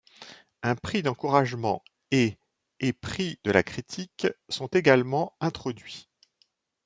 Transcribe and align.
Un 0.63 0.73
prix 0.75 1.03
d'encouragement 1.03 1.83
et 2.09 2.35
et 2.79 2.91
prix 2.91 3.37
de 3.43 3.51
la 3.51 3.61
critique 3.61 4.25
sont 4.49 4.65
également 4.65 5.35
introduits. 5.39 6.09